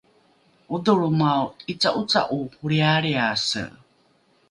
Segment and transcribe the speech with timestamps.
[0.77, 1.43] odholromao
[1.73, 2.21] ’ica’oca’o
[2.61, 3.63] holrialriase